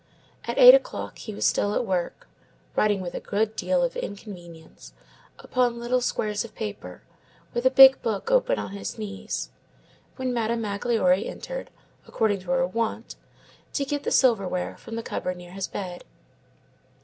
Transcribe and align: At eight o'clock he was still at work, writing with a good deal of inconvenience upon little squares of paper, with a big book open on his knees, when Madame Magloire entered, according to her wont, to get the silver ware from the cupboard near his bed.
At 0.45 0.57
eight 0.57 0.73
o'clock 0.73 1.19
he 1.19 1.31
was 1.31 1.45
still 1.45 1.75
at 1.75 1.85
work, 1.85 2.27
writing 2.75 3.01
with 3.01 3.13
a 3.13 3.19
good 3.19 3.55
deal 3.55 3.83
of 3.83 3.95
inconvenience 3.95 4.93
upon 5.37 5.77
little 5.79 6.01
squares 6.01 6.43
of 6.43 6.55
paper, 6.55 7.03
with 7.53 7.67
a 7.67 7.69
big 7.69 8.01
book 8.01 8.31
open 8.31 8.57
on 8.57 8.71
his 8.71 8.97
knees, 8.97 9.51
when 10.15 10.33
Madame 10.33 10.61
Magloire 10.61 11.13
entered, 11.23 11.69
according 12.07 12.39
to 12.39 12.49
her 12.49 12.65
wont, 12.65 13.15
to 13.73 13.85
get 13.85 14.01
the 14.01 14.09
silver 14.09 14.47
ware 14.47 14.75
from 14.77 14.95
the 14.95 15.03
cupboard 15.03 15.37
near 15.37 15.51
his 15.51 15.67
bed. 15.67 16.03